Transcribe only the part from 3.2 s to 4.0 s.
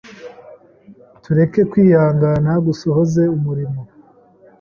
umurimo